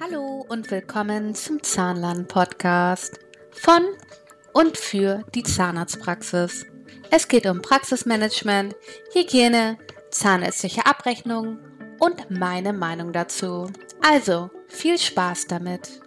[0.00, 3.20] Hallo und willkommen zum Zahnlern-Podcast
[3.52, 3.84] von
[4.52, 6.66] und für die Zahnarztpraxis.
[7.12, 8.74] Es geht um Praxismanagement,
[9.12, 9.78] Hygiene,
[10.10, 11.60] zahnärztliche Abrechnung
[12.00, 13.70] und meine Meinung dazu.
[14.02, 16.00] Also viel Spaß damit!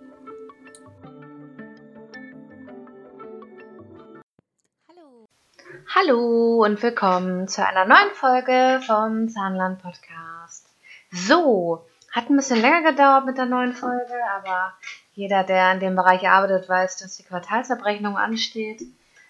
[5.95, 10.67] Hallo und willkommen zu einer neuen Folge vom Zahnland Podcast.
[11.11, 11.85] So,
[12.17, 14.73] hat ein bisschen länger gedauert mit der neuen Folge, aber
[15.13, 18.81] jeder, der in dem Bereich arbeitet, weiß, dass die Quartalsabrechnung ansteht.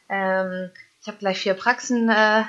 [0.07, 2.43] Ähm, ich habe gleich vier Praxen, äh,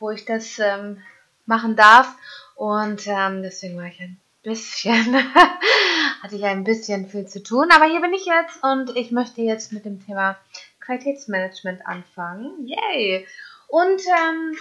[0.00, 1.00] wo ich das ähm,
[1.46, 2.12] machen darf
[2.56, 5.14] und ähm, deswegen war ich ein bisschen,
[6.22, 9.40] hatte ich ein bisschen viel zu tun, aber hier bin ich jetzt und ich möchte
[9.42, 10.36] jetzt mit dem Thema
[10.80, 12.66] Qualitätsmanagement anfangen.
[12.66, 13.24] Yay!
[13.68, 14.56] Und ähm,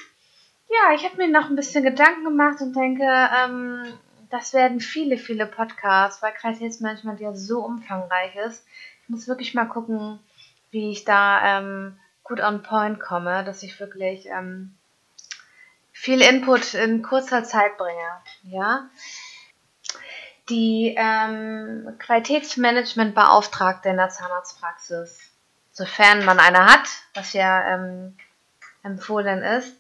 [0.70, 3.92] ja, ich habe mir noch ein bisschen Gedanken gemacht und denke, ähm,
[4.30, 8.66] das werden viele, viele Podcasts, weil Qualitätsmanagement ja so umfangreich ist.
[9.04, 10.20] Ich muss wirklich mal gucken,
[10.72, 14.76] wie ich da ähm, gut on point komme, dass ich wirklich ähm,
[15.92, 18.22] viel Input in kurzer Zeit bringe.
[18.44, 18.90] Ja.
[20.50, 25.20] Die ähm, Qualitätsmanagement-Beauftragte in der Zahnarztpraxis,
[25.72, 28.16] sofern man eine hat, was ja ähm,
[28.84, 29.79] empfohlen ist,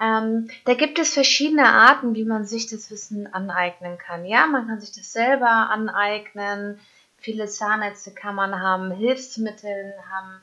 [0.00, 4.24] ähm, da gibt es verschiedene Arten, wie man sich das Wissen aneignen kann.
[4.24, 6.80] Ja, man kann sich das selber aneignen.
[7.18, 10.40] Viele Zahnärztekammern haben Hilfsmittel, haben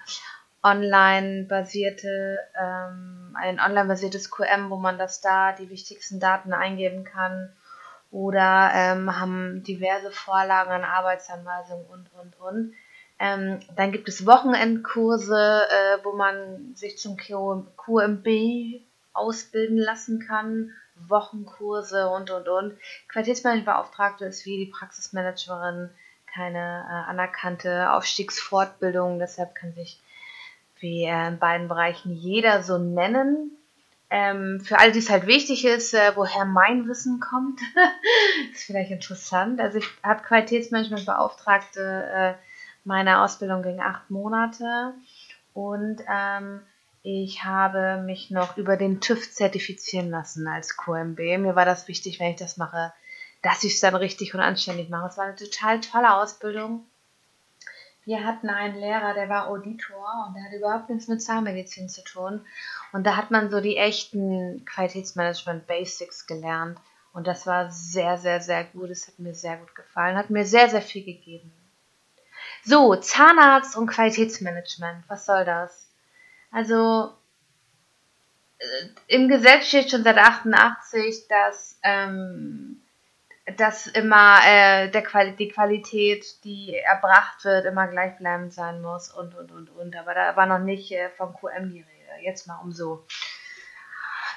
[0.62, 7.52] online-basierte, ähm, ein online-basiertes QM, wo man das da die wichtigsten Daten eingeben kann.
[8.12, 12.74] Oder ähm, haben diverse Vorlagen an Arbeitsanweisungen und, und, und.
[13.20, 18.28] Ähm, dann gibt es Wochenendkurse, äh, wo man sich zum QMB
[19.18, 20.72] ausbilden lassen kann,
[21.08, 22.78] Wochenkurse und, und, und.
[23.10, 25.90] Qualitätsmanagementbeauftragte ist wie die Praxismanagerin
[26.34, 30.00] keine äh, anerkannte Aufstiegsfortbildung, deshalb kann sich
[30.80, 33.52] wie äh, in beiden Bereichen jeder so nennen.
[34.10, 37.60] Ähm, für alle, die es halt wichtig ist, äh, woher mein Wissen kommt,
[38.54, 39.60] ist vielleicht interessant.
[39.60, 42.34] Also ich habe Qualitätsmanagementbeauftragte, äh,
[42.86, 44.94] meine Ausbildung ging acht Monate
[45.54, 46.62] und ähm,
[47.10, 51.18] ich habe mich noch über den TÜV zertifizieren lassen als QMB.
[51.18, 52.92] Mir war das wichtig, wenn ich das mache,
[53.42, 55.08] dass ich es dann richtig und anständig mache.
[55.08, 56.86] Es war eine total tolle Ausbildung.
[58.04, 62.04] Wir hatten einen Lehrer, der war Auditor und der hat überhaupt nichts mit Zahnmedizin zu
[62.04, 62.46] tun.
[62.92, 66.78] Und da hat man so die echten Qualitätsmanagement Basics gelernt.
[67.14, 68.90] Und das war sehr, sehr, sehr gut.
[68.90, 71.54] Es hat mir sehr gut gefallen, hat mir sehr, sehr viel gegeben.
[72.66, 75.06] So, Zahnarzt und Qualitätsmanagement.
[75.08, 75.87] Was soll das?
[76.52, 77.14] Also
[78.60, 82.82] äh, im Gesetz steht schon seit 88, dass, ähm,
[83.58, 89.36] dass immer äh, der Quali die Qualität, die erbracht wird, immer gleichbleibend sein muss und
[89.36, 89.96] und und und.
[89.96, 92.24] Aber da war noch nicht äh, vom QM die Rede.
[92.24, 93.06] Jetzt mal um so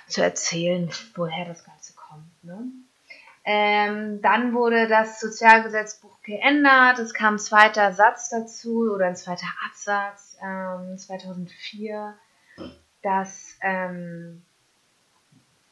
[0.06, 2.44] zu erzählen, woher das Ganze kommt.
[2.44, 2.64] Ne?
[3.44, 6.98] Ähm, dann wurde das Sozialgesetzbuch geändert.
[6.98, 12.14] Es kam ein zweiter Satz dazu oder ein zweiter Absatz ähm, 2004,
[13.02, 14.42] dass ähm,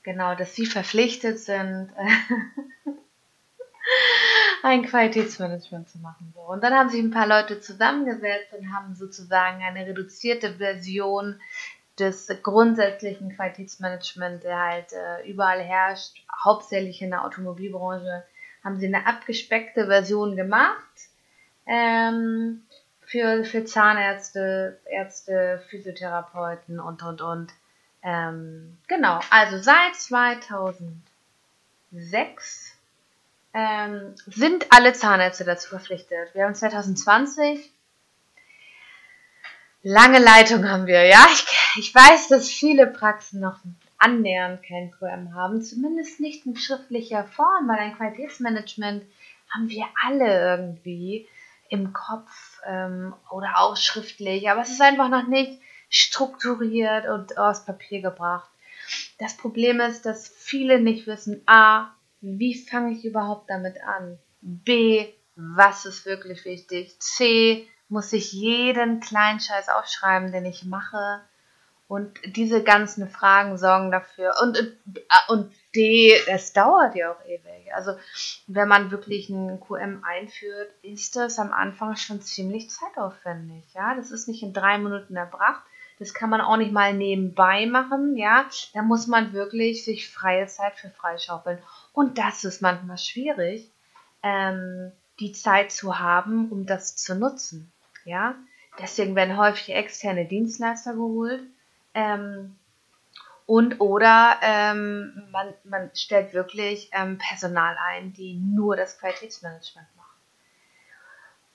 [0.03, 1.91] genau, dass sie verpflichtet sind,
[4.63, 6.33] ein Qualitätsmanagement zu machen.
[6.47, 11.41] Und dann haben sich ein paar Leute zusammengesetzt und haben sozusagen eine reduzierte Version
[11.99, 18.25] des grundsätzlichen Qualitätsmanagement, der halt äh, überall herrscht, hauptsächlich in der Automobilbranche,
[18.63, 20.85] haben sie eine abgespeckte Version gemacht
[21.69, 22.63] ähm,
[23.09, 27.53] für, für Zahnärzte, Ärzte, Physiotherapeuten und und und.
[28.03, 32.77] Ähm, genau, also seit 2006
[33.55, 36.35] ähm, sind alle Zahnärzte dazu verpflichtet.
[36.35, 37.73] Wir haben 2020
[39.83, 41.27] lange Leitung haben wir, ja.
[41.33, 41.47] Ich,
[41.79, 43.59] ich weiß, dass viele Praxen noch
[43.97, 49.03] annähernd kein QM haben, zumindest nicht in schriftlicher Form, weil ein Qualitätsmanagement
[49.51, 51.27] haben wir alle irgendwie
[51.71, 55.61] im Kopf ähm, oder auch schriftlich, aber es ist einfach noch nicht
[55.91, 58.49] strukturiert und aus Papier gebracht.
[59.19, 61.91] Das Problem ist, dass viele nicht wissen, a,
[62.21, 64.19] wie fange ich überhaupt damit an?
[64.41, 65.07] B,
[65.37, 66.99] was ist wirklich wichtig?
[67.01, 71.21] C, muss ich jeden kleinen Scheiß aufschreiben, den ich mache.
[71.87, 74.35] Und diese ganzen Fragen sorgen dafür.
[74.43, 74.77] Und, und,
[75.29, 77.75] und D, es dauert ja auch ewig.
[77.75, 77.93] Also,
[78.47, 83.65] wenn man wirklich einen QM einführt, ist das am Anfang schon ziemlich zeitaufwendig.
[83.75, 85.63] Ja, das ist nicht in drei Minuten erbracht.
[85.99, 88.17] Das kann man auch nicht mal nebenbei machen.
[88.17, 91.59] Ja, da muss man wirklich sich freie Zeit für freischaufeln.
[91.93, 93.71] Und das ist manchmal schwierig.
[94.23, 97.73] Ähm, die Zeit zu haben, um das zu nutzen.
[98.05, 98.37] Ja,
[98.79, 101.43] deswegen werden häufig externe Dienstleister geholt.
[101.95, 102.57] Ähm,
[103.49, 110.19] und oder ähm, man, man stellt wirklich ähm, Personal ein, die nur das Qualitätsmanagement machen.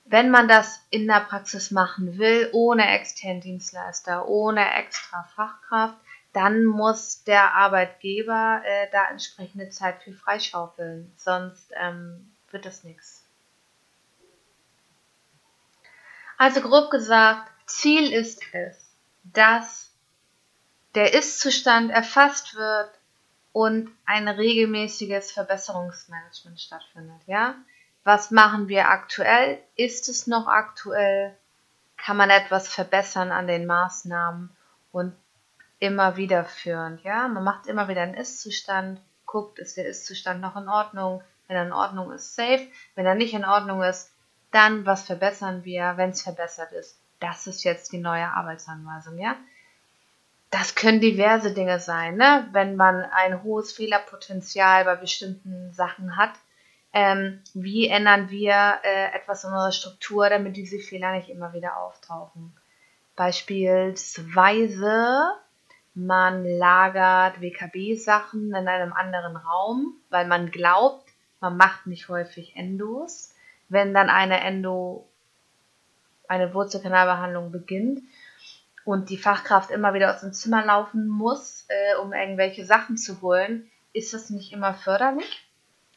[0.04, 5.96] Wenn man das in der Praxis machen will, ohne externen Dienstleister, ohne extra Fachkraft,
[6.32, 13.24] dann muss der Arbeitgeber äh, da entsprechende Zeit für freischaufeln, sonst ähm, wird das nichts.
[16.38, 19.93] Also grob gesagt, Ziel ist es, dass
[20.94, 22.90] der Ist-Zustand erfasst wird
[23.52, 27.54] und ein regelmäßiges Verbesserungsmanagement stattfindet, ja?
[28.04, 29.58] Was machen wir aktuell?
[29.76, 31.34] Ist es noch aktuell?
[31.96, 34.50] Kann man etwas verbessern an den Maßnahmen
[34.92, 35.14] und
[35.78, 37.28] immer wieder führend, ja?
[37.28, 41.22] Man macht immer wieder einen Ist-Zustand, guckt, ist der Ist-Zustand noch in Ordnung?
[41.46, 42.66] Wenn er in Ordnung ist, safe.
[42.94, 44.10] Wenn er nicht in Ordnung ist,
[44.50, 46.98] dann was verbessern wir, wenn es verbessert ist.
[47.20, 49.36] Das ist jetzt die neue Arbeitsanweisung, ja?
[50.54, 52.46] Das können diverse Dinge sein, ne?
[52.52, 56.30] Wenn man ein hohes Fehlerpotenzial bei bestimmten Sachen hat,
[56.92, 61.78] ähm, wie ändern wir äh, etwas in unserer Struktur, damit diese Fehler nicht immer wieder
[61.78, 62.56] auftauchen.
[63.16, 65.32] Beispielsweise,
[65.94, 71.08] man lagert WKB-Sachen in einem anderen Raum, weil man glaubt,
[71.40, 73.34] man macht nicht häufig Endos.
[73.68, 75.08] Wenn dann eine Endo,
[76.28, 78.04] eine Wurzelkanalbehandlung beginnt,
[78.84, 83.20] und die Fachkraft immer wieder aus dem Zimmer laufen muss, äh, um irgendwelche Sachen zu
[83.22, 85.46] holen, ist das nicht immer förderlich,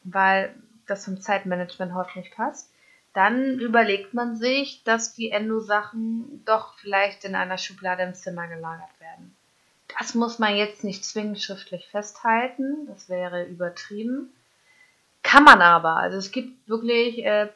[0.04, 0.54] weil
[0.86, 2.70] das zum Zeitmanagement häufig nicht passt.
[3.12, 9.00] Dann überlegt man sich, dass die Endo-Sachen doch vielleicht in einer Schublade im Zimmer gelagert
[9.00, 9.34] werden.
[9.98, 14.32] Das muss man jetzt nicht zwingend schriftlich festhalten, das wäre übertrieben.
[15.22, 15.96] Kann man aber.
[15.96, 17.48] Also es gibt wirklich äh,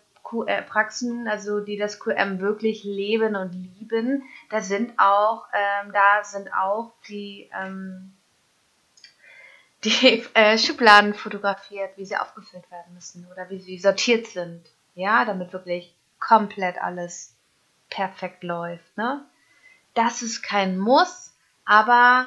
[0.46, 6.24] äh, Praxen, also die das QM wirklich leben und lieben, da sind auch, ähm, da
[6.24, 8.12] sind auch die, ähm,
[9.84, 14.64] die äh, Schubladen fotografiert, wie sie aufgefüllt werden müssen oder wie sie sortiert sind.
[14.94, 17.34] Ja, damit wirklich komplett alles
[17.90, 18.96] perfekt läuft.
[18.96, 19.24] Ne?
[19.94, 22.26] Das ist kein Muss, aber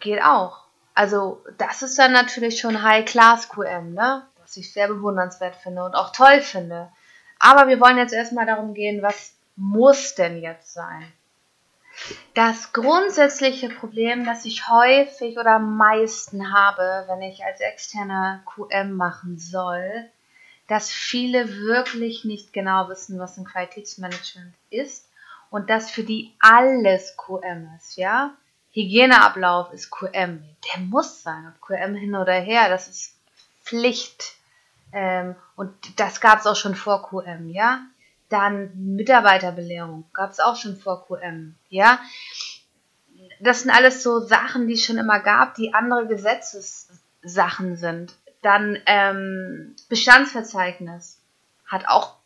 [0.00, 0.62] geht auch.
[0.94, 4.26] Also das ist dann natürlich schon High-Class QM, ne?
[4.52, 6.92] Was ich sehr bewundernswert finde und auch toll finde.
[7.38, 11.10] Aber wir wollen jetzt erstmal darum gehen, was muss denn jetzt sein?
[12.34, 18.92] Das grundsätzliche Problem, das ich häufig oder am meisten habe, wenn ich als externe QM
[18.92, 20.10] machen soll,
[20.68, 25.08] dass viele wirklich nicht genau wissen, was ein Qualitätsmanagement ist
[25.48, 28.34] und dass für die alles QM ist, ja?
[28.72, 30.44] Hygieneablauf ist QM,
[30.74, 33.16] der muss sein, ob QM hin oder her, das ist
[33.64, 34.34] Pflicht.
[34.92, 37.80] Ähm, und das gab es auch schon vor QM, ja.
[38.28, 42.00] Dann Mitarbeiterbelehrung gab es auch schon vor QM, ja.
[43.40, 48.14] Das sind alles so Sachen, die es schon immer gab, die andere Gesetzessachen sind.
[48.42, 51.20] Dann ähm, Bestandsverzeichnis
[51.66, 52.16] hat auch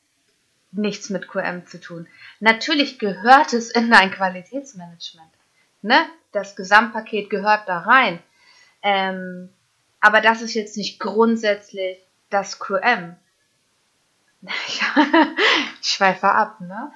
[0.73, 2.07] nichts mit QM zu tun.
[2.41, 5.31] Natürlich gehört es in dein Qualitätsmanagement.
[5.83, 6.07] Ne?
[6.33, 8.19] Das Gesamtpaket gehört da rein.
[8.83, 9.51] Ähm,
[10.01, 11.99] aber das ist jetzt nicht grundsätzlich
[12.31, 13.17] das QM.
[15.81, 16.93] ich schweife ab, ne?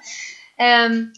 [0.57, 1.13] Ähm,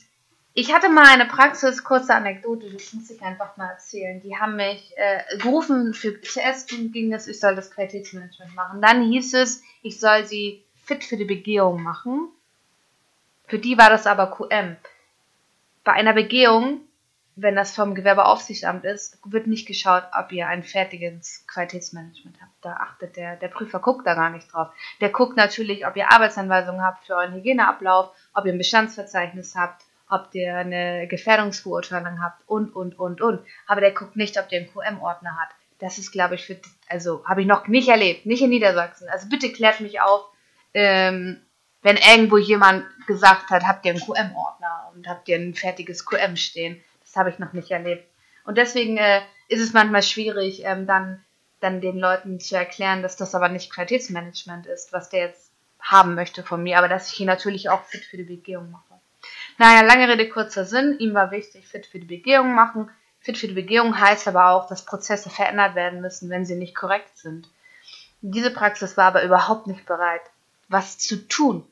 [0.55, 4.21] ich hatte mal eine Praxis, kurze Anekdote, das muss ich einfach mal erzählen.
[4.21, 8.81] Die haben mich äh, gerufen, für, zuerst ging es, ich soll das Qualitätsmanagement machen.
[8.81, 12.29] Dann hieß es, ich soll sie fit für die Begehung machen.
[13.47, 14.77] Für die war das aber QM.
[15.83, 16.81] Bei einer Begehung
[17.35, 22.51] wenn das vom Gewerbeaufsichtsamt ist, wird nicht geschaut, ob ihr ein fertiges Qualitätsmanagement habt.
[22.61, 24.67] Da achtet der, der Prüfer guckt da gar nicht drauf.
[25.01, 29.83] Der guckt natürlich, ob ihr Arbeitsanweisungen habt für euren Hygieneablauf, ob ihr ein Bestandsverzeichnis habt,
[30.09, 33.41] ob ihr eine Gefährdungsbeurteilung habt und, und, und, und.
[33.65, 35.55] Aber der guckt nicht, ob ihr einen QM-Ordner habt.
[35.79, 39.09] Das ist, glaube ich, für, also habe ich noch nicht erlebt, nicht in Niedersachsen.
[39.09, 40.21] Also bitte klärt mich auf,
[40.75, 41.41] ähm,
[41.81, 46.37] wenn irgendwo jemand gesagt hat, habt ihr einen QM-Ordner und habt ihr ein fertiges QM
[46.37, 46.81] stehen
[47.13, 48.07] das habe ich noch nicht erlebt.
[48.43, 51.23] Und deswegen äh, ist es manchmal schwierig, ähm, dann,
[51.59, 56.15] dann den Leuten zu erklären, dass das aber nicht Qualitätsmanagement ist, was der jetzt haben
[56.15, 58.99] möchte von mir, aber dass ich ihn natürlich auch fit für die Begehung mache.
[59.59, 60.97] Naja, lange Rede, kurzer Sinn.
[60.97, 62.89] Ihm war wichtig, fit für die Begehung machen.
[63.19, 66.75] Fit für die Begehung heißt aber auch, dass Prozesse verändert werden müssen, wenn sie nicht
[66.75, 67.47] korrekt sind.
[68.21, 70.21] Diese Praxis war aber überhaupt nicht bereit,
[70.67, 71.63] was zu tun.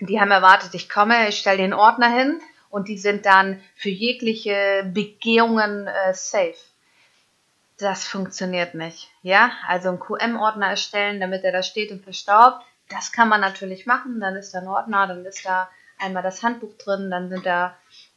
[0.00, 2.40] Die haben erwartet, ich komme, ich stelle den Ordner hin
[2.76, 6.54] und die sind dann für jegliche Begehungen äh, safe.
[7.78, 9.08] das funktioniert nicht.
[9.22, 13.86] Ja, also ein QM-Ordner erstellen, damit er da steht und verstaubt, das kann man natürlich
[13.86, 14.20] machen.
[14.20, 17.74] Dann ist da ein Ordner, dann ist da einmal das Handbuch drin, dann sind da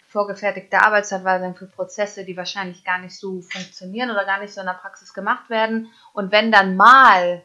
[0.10, 4.68] vorgefertigte Arbeitsanweisungen für Prozesse, die wahrscheinlich gar nicht so funktionieren oder gar nicht so in
[4.68, 5.90] der Praxis gemacht werden.
[6.12, 7.44] Und wenn dann mal,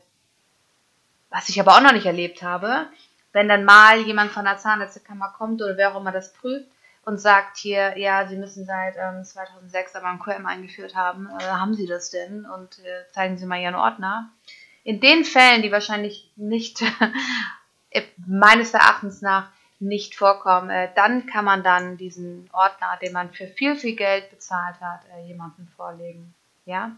[1.31, 2.89] was ich aber auch noch nicht erlebt habe,
[3.33, 6.74] wenn dann mal jemand von der Zahnärztekammer kommt oder wer auch immer das prüft
[7.07, 11.45] und sagt hier, ja, Sie müssen seit ähm, 2006 aber ein QM eingeführt haben, äh,
[11.45, 12.47] haben Sie das denn?
[12.47, 14.31] Und äh, zeigen Sie mal Ihren Ordner.
[14.83, 16.83] In den Fällen, die wahrscheinlich nicht,
[18.27, 23.47] meines Erachtens nach, nicht vorkommen, äh, dann kann man dann diesen Ordner, den man für
[23.47, 26.35] viel, viel Geld bezahlt hat, äh, jemandem vorlegen.
[26.65, 26.93] Ja,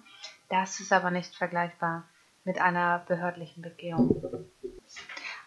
[0.49, 2.05] das ist aber nicht vergleichbar
[2.45, 4.47] mit einer behördlichen Begehung.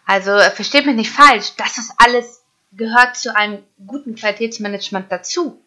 [0.04, 2.39] Also äh, versteht mich nicht falsch, das ist alles
[2.72, 5.62] gehört zu einem guten Qualitätsmanagement dazu,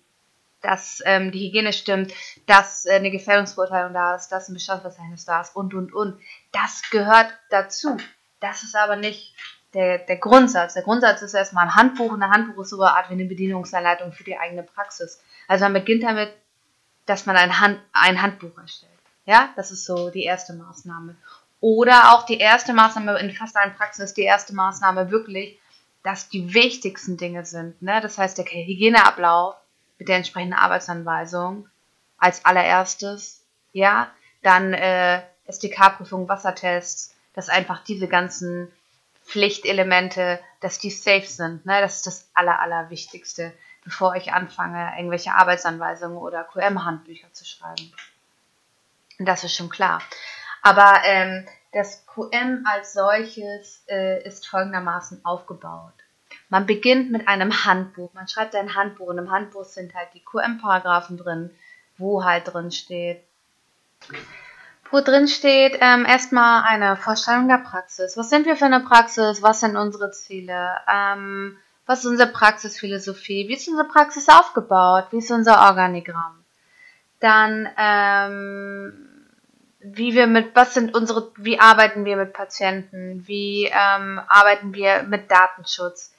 [0.62, 2.13] dass ähm, die Hygiene stimmt,
[2.45, 6.19] dass äh, eine Gefährdungsbeurteilung da ist, dass ein Bestandsverzeichnis da ist und und und.
[6.51, 7.98] Das gehört dazu.
[8.39, 9.36] Das ist aber nicht
[9.74, 10.74] der, der Grundsatz.
[10.74, 13.25] Der Grundsatz ist erstmal ein Handbuch und ein Handbuch ist so eine Art wie eine
[13.25, 15.22] Bedienungsanleitung für die eigene Praxis.
[15.48, 16.33] Also man beginnt damit,
[17.05, 18.91] dass man ein, Hand, ein Handbuch erstellt.
[19.25, 21.15] Ja, das ist so die erste Maßnahme.
[21.60, 25.60] Oder auch die erste Maßnahme in fast allen Praxen ist die erste Maßnahme wirklich,
[26.03, 27.81] dass die wichtigsten Dinge sind.
[27.81, 28.01] Ne?
[28.01, 29.55] Das heißt, der Hygieneablauf
[29.98, 31.67] mit der entsprechenden Arbeitsanweisung
[32.17, 33.41] als allererstes.
[33.72, 34.12] Ja,
[34.43, 38.72] dann äh, SDK-Prüfung, Wassertests, dass einfach diese ganzen
[39.25, 41.65] Pflichtelemente, dass die safe sind.
[41.65, 41.79] Ne?
[41.81, 47.93] Das ist das Aller, Allerwichtigste, bevor ich anfange, irgendwelche Arbeitsanweisungen oder QM-Handbücher zu schreiben.
[49.19, 50.01] Das ist schon klar.
[50.62, 55.94] Aber ähm, das QM als solches äh, ist folgendermaßen aufgebaut.
[56.50, 58.13] Man beginnt mit einem Handbuch.
[58.13, 61.50] Man schreibt ein Handbuch und im Handbuch sind halt die QM-Paragraphen drin,
[61.98, 63.24] wo halt drin steht,
[64.92, 68.15] wo drin steht ähm, erstmal eine Vorstellung der Praxis.
[68.18, 69.42] Was sind wir für eine Praxis?
[69.42, 70.77] Was sind unsere Ziele?
[70.88, 73.48] Ähm, was ist unsere Praxisphilosophie?
[73.48, 75.08] Wie ist unsere Praxis aufgebaut?
[75.10, 76.44] Wie ist unser Organigramm?
[77.20, 79.12] Dann, ähm,
[79.83, 83.23] wie wir mit, was sind unsere, wie arbeiten wir mit Patienten?
[83.27, 86.13] Wie ähm, arbeiten wir mit Datenschutz?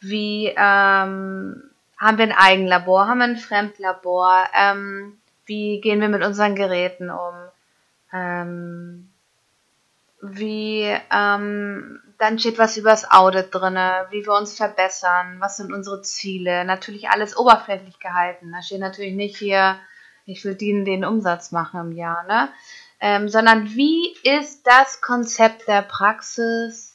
[0.00, 1.62] Wie ähm,
[1.98, 3.06] haben wir ein Eigenlabor?
[3.06, 4.46] Haben wir ein Fremdlabor?
[4.54, 7.34] Ähm, wie gehen wir mit unseren Geräten um?
[8.12, 9.08] ähm,
[10.20, 13.74] wie ähm, dann steht was über das Audit drin,
[14.10, 16.64] wie wir uns verbessern, was sind unsere Ziele.
[16.64, 18.52] Natürlich alles oberflächlich gehalten.
[18.52, 19.80] Da steht natürlich nicht hier,
[20.24, 22.48] ich will den, den Umsatz machen im Jahr, ne?
[23.02, 26.92] Ähm, sondern wie ist das Konzept der Praxis?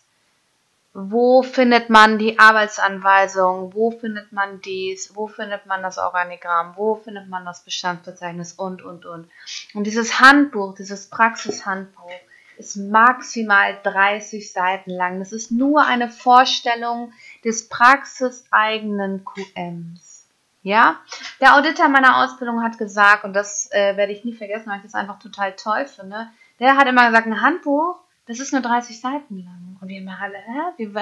[1.00, 6.96] wo findet man die Arbeitsanweisung, wo findet man dies, wo findet man das Organigramm, wo
[6.96, 9.30] findet man das Bestandsverzeichnis und, und, und.
[9.76, 12.10] Und dieses Handbuch, dieses Praxishandbuch
[12.58, 15.20] ist maximal 30 Seiten lang.
[15.20, 17.14] Das ist nur eine Vorstellung
[17.46, 20.17] des praxiseigenen QMs.
[20.62, 20.98] Ja,
[21.40, 24.84] der Auditor meiner Ausbildung hat gesagt, und das äh, werde ich nie vergessen, weil ich
[24.84, 26.28] das einfach total toll finde,
[26.60, 27.98] der hat immer gesagt, ein Handbuch
[28.28, 29.78] das ist nur 30 Seiten lang.
[29.80, 30.74] Und wir haben alle, hä?
[30.78, 30.94] Wir,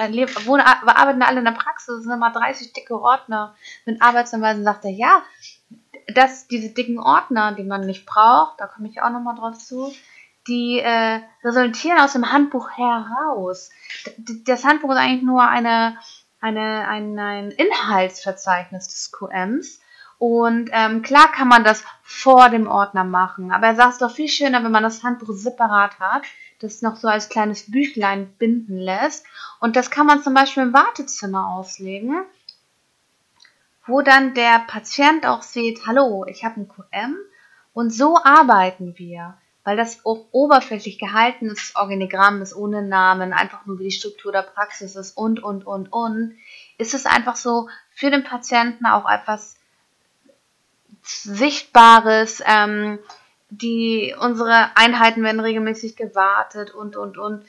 [0.46, 4.64] wohnen, wir arbeiten alle in der Praxis, es sind immer 30 dicke Ordner mit Arbeitsanweisen.
[4.64, 5.22] Sagt er, ja,
[6.14, 9.92] dass diese dicken Ordner, die man nicht braucht, da komme ich auch nochmal drauf zu,
[10.46, 13.70] die äh, resultieren aus dem Handbuch heraus.
[14.44, 15.98] Das Handbuch ist eigentlich nur eine,
[16.40, 19.80] eine, ein, ein Inhaltsverzeichnis des QMs.
[20.18, 24.10] Und ähm, klar kann man das vor dem Ordner machen, aber er sagt es doch
[24.10, 26.22] viel schöner, wenn man das Handbuch separat hat,
[26.60, 29.26] das noch so als kleines Büchlein binden lässt.
[29.60, 32.24] Und das kann man zum Beispiel im Wartezimmer auslegen,
[33.86, 37.16] wo dann der Patient auch sieht, hallo, ich habe ein QM
[37.74, 39.36] und so arbeiten wir.
[39.66, 44.42] Weil das oberflächlich gehalten ist, Organigramm ist ohne Namen, einfach nur wie die Struktur der
[44.42, 46.38] Praxis ist und, und, und, und,
[46.78, 49.56] ist es einfach so für den Patienten auch etwas
[51.02, 53.00] Sichtbares, ähm,
[53.50, 57.44] die, unsere Einheiten werden regelmäßig gewartet und, und, und.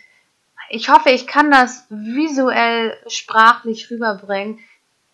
[0.70, 4.58] Ich hoffe, ich kann das visuell, sprachlich rüberbringen,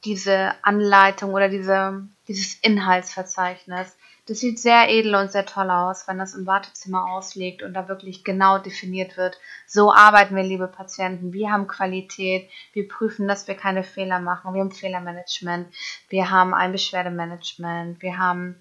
[0.06, 3.96] diese Anleitung oder diese, dieses Inhaltsverzeichnis.
[4.26, 7.90] Das sieht sehr edel und sehr toll aus, wenn das im Wartezimmer ausliegt und da
[7.90, 9.38] wirklich genau definiert wird.
[9.68, 11.34] So arbeiten wir, liebe Patienten.
[11.34, 12.50] Wir haben Qualität.
[12.72, 14.54] Wir prüfen, dass wir keine Fehler machen.
[14.54, 15.68] Wir haben Fehlermanagement.
[16.08, 18.02] Wir haben ein Beschwerdemanagement.
[18.02, 18.56] Wir haben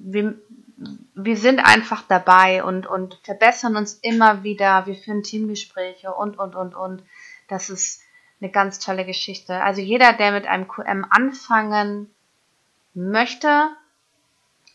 [0.00, 0.34] wir,
[1.14, 4.86] wir sind einfach dabei und, und verbessern uns immer wieder.
[4.86, 7.02] Wir führen Teamgespräche und, und, und, und.
[7.48, 8.02] Das ist
[8.40, 9.62] eine ganz tolle Geschichte.
[9.62, 12.10] Also jeder, der mit einem QM anfangen
[12.94, 13.70] möchte,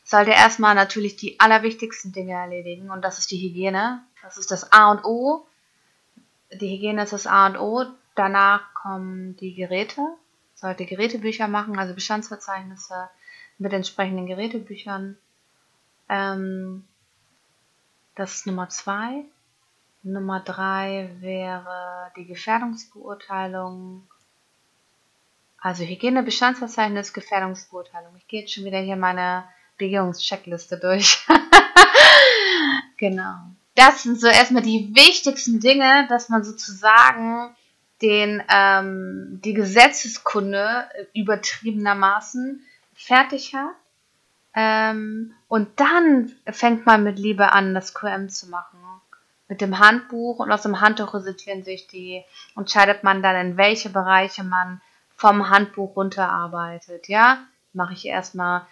[0.03, 4.03] sollte erstmal natürlich die allerwichtigsten Dinge erledigen und das ist die Hygiene.
[4.21, 5.45] Das ist das A und O.
[6.51, 7.85] Die Hygiene ist das A und O.
[8.15, 10.01] Danach kommen die Geräte.
[10.53, 13.09] Sollte Gerätebücher machen, also Bestandsverzeichnisse
[13.57, 15.17] mit entsprechenden Gerätebüchern.
[16.07, 16.85] Ähm,
[18.15, 19.25] das ist Nummer zwei.
[20.03, 24.07] Nummer drei wäre die Gefährdungsbeurteilung.
[25.65, 28.15] Also Hygiene, Bestandsverzeichnis, Gefährdungsbeurteilung.
[28.17, 29.45] Ich gehe jetzt schon wieder hier meine
[29.79, 31.25] Begehungscheckliste durch.
[32.97, 33.33] genau.
[33.73, 37.55] Das sind so erstmal die wichtigsten Dinge, dass man sozusagen
[38.03, 43.73] den, ähm, die Gesetzeskunde übertriebenermaßen fertig hat.
[44.53, 48.77] Ähm, und dann fängt man mit Liebe an, das QM zu machen
[49.47, 52.23] mit dem Handbuch und aus dem Handbuch resultieren sich die,
[52.55, 54.79] entscheidet man dann, in welche Bereiche man
[55.15, 57.07] vom Handbuch runterarbeitet.
[57.07, 57.39] Ja,
[57.73, 58.65] mache ich erstmal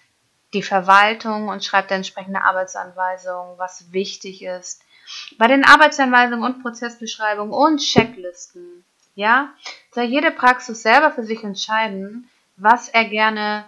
[0.53, 4.83] die Verwaltung und schreibe dann entsprechende Arbeitsanweisungen, was wichtig ist.
[5.37, 8.85] Bei den Arbeitsanweisungen und Prozessbeschreibungen und Checklisten,
[9.15, 9.53] ja,
[9.91, 13.65] soll jede Praxis selber für sich entscheiden, was er gerne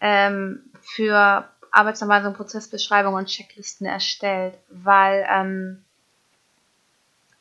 [0.00, 5.84] ähm, für Arbeitsanweisungen, Prozessbeschreibungen und Checklisten erstellt, weil ähm,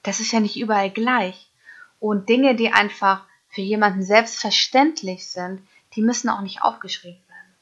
[0.04, 1.50] das ist ja nicht überall gleich.
[2.00, 5.62] Und Dinge, die einfach für jemanden selbstverständlich sind,
[5.96, 7.56] die müssen auch nicht aufgeschrieben werden.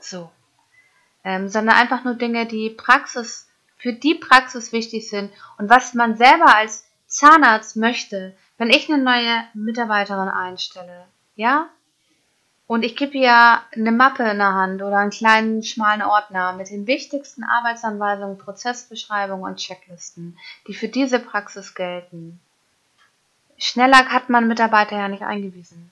[0.00, 0.30] So.
[1.24, 6.16] Ähm, sondern einfach nur Dinge, die Praxis, für die Praxis wichtig sind und was man
[6.16, 11.68] selber als Zahnarzt möchte, wenn ich eine neue Mitarbeiterin einstelle, ja,
[12.68, 16.68] und ich gebe ihr eine Mappe in der Hand oder einen kleinen schmalen Ordner mit
[16.68, 22.40] den wichtigsten Arbeitsanweisungen, Prozessbeschreibungen und Checklisten, die für diese Praxis gelten.
[23.58, 25.90] Schneller hat man Mitarbeiter ja nicht eingewiesen.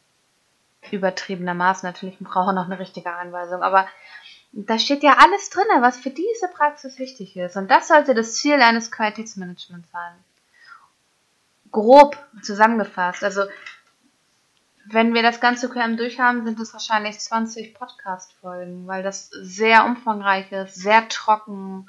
[0.91, 3.89] Übertriebenermaßen natürlich braucht er noch eine richtige Anweisung, aber
[4.53, 7.57] da steht ja alles drin, was für diese Praxis wichtig ist.
[7.57, 10.13] Und das sollte das Ziel eines Qualitätsmanagements sein.
[11.73, 13.25] Grob zusammengefasst.
[13.25, 13.45] Also
[14.87, 20.53] wenn wir das ganze QM durchhaben, sind es wahrscheinlich 20 Podcast-Folgen, weil das sehr umfangreich
[20.53, 21.89] ist, sehr trocken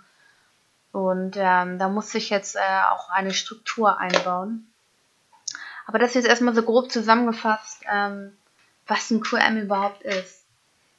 [0.95, 4.71] und ähm, da muss ich jetzt äh, auch eine Struktur einbauen.
[5.85, 8.35] Aber das ist jetzt erstmal so grob zusammengefasst, ähm,
[8.87, 10.45] was ein QM überhaupt ist.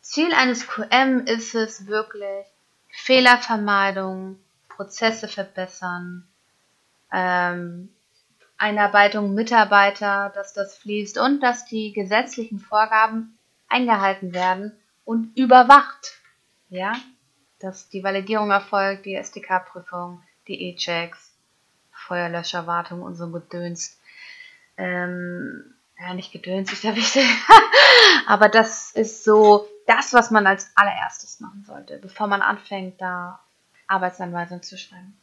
[0.01, 2.47] Ziel eines QM ist es wirklich,
[2.89, 6.27] Fehlervermeidung, Prozesse verbessern,
[7.13, 7.89] ähm,
[8.59, 13.37] Einarbeitung Mitarbeiter, dass das fließt und dass die gesetzlichen Vorgaben
[13.69, 14.73] eingehalten werden
[15.05, 16.21] und überwacht.
[16.69, 16.95] Ja,
[17.59, 21.33] dass die Validierung erfolgt, die SDK-Prüfung, die E-Checks,
[21.93, 23.99] Feuerlöscherwartung und so Gedöns.
[24.77, 27.25] Ähm, ja, nicht Gedöns ist ja wichtig.
[28.27, 33.41] Aber das ist so das, was man als allererstes machen sollte, bevor man anfängt, da
[33.87, 35.17] Arbeitsanweisungen zu schreiben.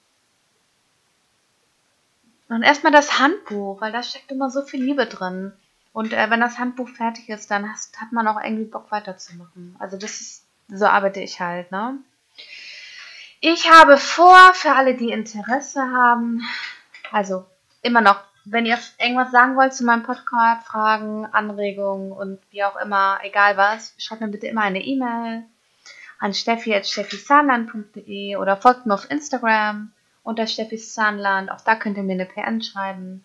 [2.50, 5.54] Und erstmal das Handbuch, weil da steckt immer so viel Liebe drin.
[5.92, 9.76] Und äh, wenn das Handbuch fertig ist, dann hast, hat man auch irgendwie Bock weiterzumachen.
[9.80, 11.98] Also das ist, so arbeite ich halt, ne?
[13.40, 16.42] Ich habe vor, für alle, die Interesse haben,
[17.12, 17.46] also
[17.82, 22.76] immer noch, wenn ihr irgendwas sagen wollt zu meinem Podcast, Fragen, Anregungen und wie auch
[22.76, 25.44] immer, egal was, schreibt mir bitte immer eine E-Mail
[26.20, 29.92] an steffi.steffisaarland.de oder folgt mir auf Instagram
[30.24, 31.52] unter Steffis Zahnland.
[31.52, 33.24] Auch da könnt ihr mir eine PN schreiben.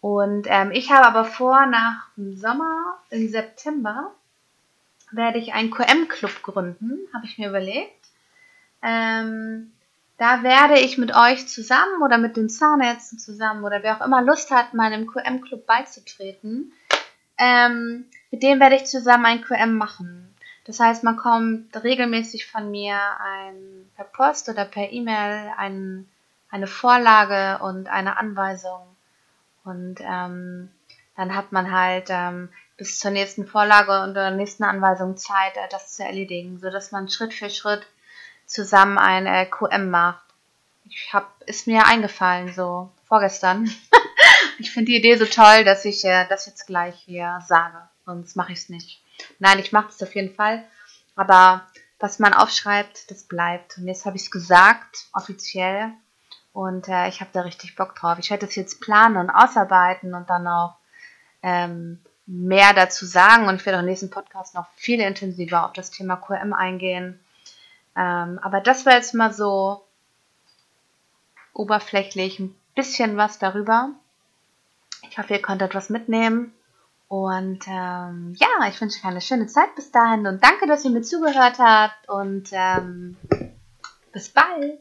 [0.00, 4.12] Und ähm, ich habe aber vor, nach dem Sommer, im September,
[5.12, 8.08] werde ich einen QM-Club gründen, habe ich mir überlegt.
[8.82, 9.72] Ähm,
[10.22, 14.22] da werde ich mit euch zusammen oder mit den Zahnärzten zusammen oder wer auch immer
[14.22, 16.72] Lust hat, meinem QM-Club beizutreten,
[17.38, 20.34] ähm, mit dem werde ich zusammen ein QM machen.
[20.64, 26.06] Das heißt, man kommt regelmäßig von mir ein, per Post oder per E-Mail ein
[26.52, 28.82] eine Vorlage und eine Anweisung.
[29.64, 30.70] Und ähm,
[31.16, 35.68] dann hat man halt ähm, bis zur nächsten Vorlage und der nächsten Anweisung Zeit, äh,
[35.70, 37.86] das zu erledigen, so dass man Schritt für Schritt
[38.52, 40.24] zusammen ein äh, QM macht.
[40.84, 43.70] Ich hab, ist mir eingefallen, so vorgestern.
[44.58, 47.78] ich finde die Idee so toll, dass ich äh, das jetzt gleich hier sage.
[48.04, 49.02] Sonst mache ich es nicht.
[49.38, 50.64] Nein, ich mache es auf jeden Fall.
[51.14, 51.66] Aber
[51.98, 53.78] was man aufschreibt, das bleibt.
[53.78, 55.92] Und jetzt habe ich es gesagt, offiziell.
[56.52, 58.18] Und äh, ich habe da richtig Bock drauf.
[58.18, 60.76] Ich werde das jetzt planen und ausarbeiten und dann auch
[61.42, 63.48] ähm, mehr dazu sagen.
[63.48, 67.20] Und ich werde auch im nächsten Podcast noch viel intensiver auf das Thema QM eingehen.
[67.96, 69.84] Ähm, aber das war jetzt mal so
[71.52, 73.90] oberflächlich ein bisschen was darüber.
[75.08, 76.52] Ich hoffe, ihr konntet was mitnehmen.
[77.08, 80.90] Und ähm, ja, ich wünsche euch eine schöne Zeit bis dahin und danke, dass ihr
[80.90, 83.18] mir zugehört habt und ähm,
[84.12, 84.80] bis bald.